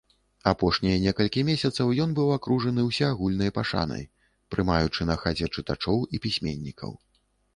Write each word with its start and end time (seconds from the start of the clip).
Апошнія 0.51 1.01
некалькі 1.01 1.41
месяцаў 1.49 1.91
ён 2.05 2.13
быў 2.19 2.31
акружаны 2.37 2.85
ўсеагульнай 2.87 3.53
пашанай, 3.59 4.03
прымаючы 4.55 5.01
на 5.13 5.17
хаце 5.25 5.45
чытачоў 5.55 5.99
і 6.19 6.21
пісьменнікаў. 6.27 6.91